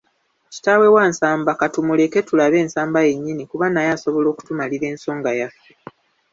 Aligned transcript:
Kitaawe 0.53 0.87
wa 0.95 1.03
Nsamba 1.11 1.51
katumuleke 1.59 2.19
tulabe 2.27 2.59
Nsamba 2.67 2.99
yennyini 3.07 3.43
kuba 3.51 3.65
naye 3.69 3.89
asobola 3.95 4.27
okutumalira 4.33 4.85
ensonga 4.93 5.29
yaffe. 5.39 5.71